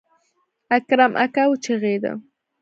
اکرم 0.75 1.11
اکا 1.23 1.43
وچغېده. 1.49 2.11